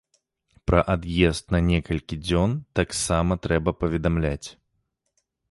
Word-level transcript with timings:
Пра 0.69 0.79
ад'езд 0.93 1.53
на 1.55 1.61
некалькі 1.67 2.15
дзён 2.25 2.57
таксама 2.81 3.39
трэба 3.45 3.75
паведамляць. 3.83 4.47